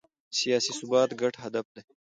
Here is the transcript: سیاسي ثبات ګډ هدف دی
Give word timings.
سیاسي 0.37 0.71
ثبات 0.79 1.09
ګډ 1.21 1.33
هدف 1.43 1.65
دی 1.75 1.81